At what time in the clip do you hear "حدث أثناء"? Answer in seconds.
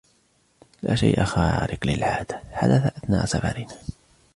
2.51-3.25